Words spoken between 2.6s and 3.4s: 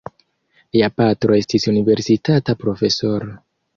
profesoro.